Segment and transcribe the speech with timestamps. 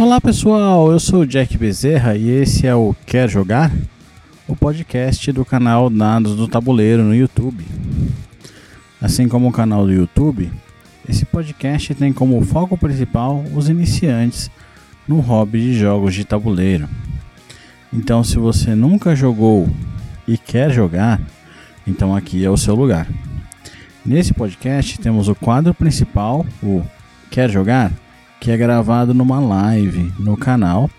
[0.00, 3.70] Olá pessoal, eu sou o Jack Bezerra e esse é o Quer Jogar?
[4.48, 7.62] O podcast do canal Dados do Tabuleiro no YouTube.
[8.98, 10.50] Assim como o canal do YouTube,
[11.06, 14.50] esse podcast tem como foco principal os iniciantes
[15.06, 16.88] no hobby de jogos de tabuleiro.
[17.92, 19.68] Então, se você nunca jogou
[20.26, 21.20] e quer jogar,
[21.86, 23.06] então aqui é o seu lugar.
[24.02, 26.82] Nesse podcast temos o quadro principal, o
[27.30, 27.92] Quer Jogar?
[28.40, 30.90] Que é gravado numa live no canal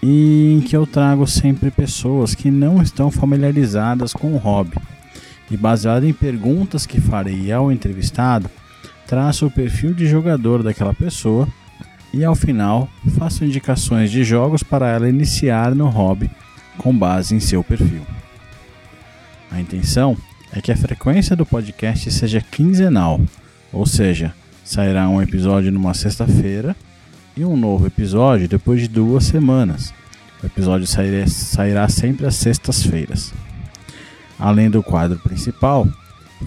[0.00, 4.76] e em que eu trago sempre pessoas que não estão familiarizadas com o hobby.
[5.50, 8.48] E baseado em perguntas que farei ao entrevistado,
[9.06, 11.48] traço o perfil de jogador daquela pessoa
[12.12, 16.30] e ao final faço indicações de jogos para ela iniciar no hobby
[16.78, 18.02] com base em seu perfil.
[19.50, 20.16] A intenção
[20.52, 23.20] é que a frequência do podcast seja quinzenal,
[23.72, 24.34] ou seja,
[24.64, 26.74] sairá um episódio numa sexta-feira
[27.36, 29.92] e um novo episódio depois de duas semanas.
[30.42, 33.32] O episódio sairá, sairá sempre às sextas-feiras.
[34.38, 35.86] Além do quadro principal,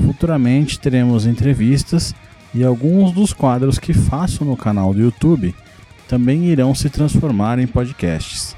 [0.04, 2.14] futuramente teremos entrevistas
[2.54, 5.54] e alguns dos quadros que faço no canal do YouTube
[6.08, 8.56] também irão se transformar em podcasts.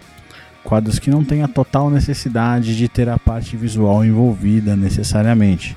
[0.64, 5.76] Quadros que não têm a total necessidade de ter a parte visual envolvida necessariamente,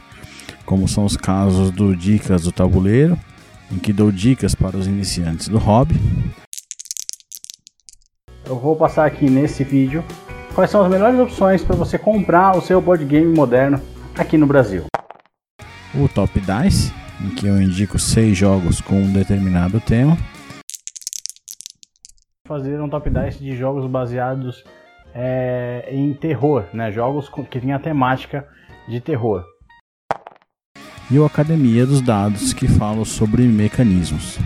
[0.67, 3.19] como são os casos do Dicas do Tabuleiro,
[3.73, 5.95] em que dou dicas para os iniciantes do hobby,
[8.45, 10.05] eu vou passar aqui nesse vídeo
[10.55, 13.81] quais são as melhores opções para você comprar o seu board game moderno
[14.19, 14.85] aqui no Brasil.
[15.95, 16.93] O Top Dice,
[17.25, 20.19] em que eu indico seis jogos com um determinado tema.
[22.47, 24.63] Fazer um Top Dice de jogos baseados
[25.15, 26.91] é, em terror, né?
[26.93, 28.47] jogos que têm a temática
[28.89, 29.45] de terror.
[31.13, 34.39] E o Academia dos Dados, que fala sobre mecanismos.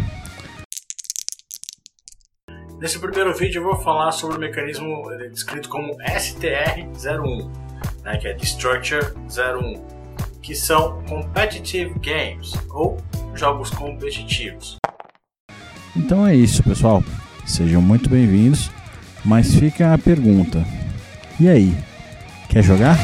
[2.81, 7.49] Nesse primeiro vídeo eu vou falar sobre o mecanismo descrito como STR01,
[8.03, 9.81] né, que é Structure 01,
[10.43, 12.97] que são Competitive Games, ou
[13.33, 14.77] jogos competitivos.
[15.95, 17.01] Então é isso, pessoal.
[17.47, 18.73] Sejam muito bem-vindos,
[19.25, 20.65] mas fica a pergunta:
[21.39, 21.79] e aí,
[22.49, 22.99] quer jogar?